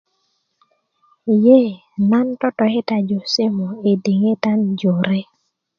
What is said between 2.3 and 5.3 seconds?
totokitaju simu i diŋitan jore